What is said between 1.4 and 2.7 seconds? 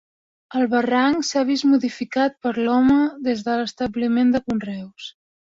vist modificat per